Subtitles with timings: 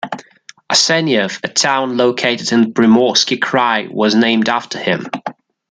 [0.71, 5.05] Arsenyev, a town located in Primorsky Krai, was named after him.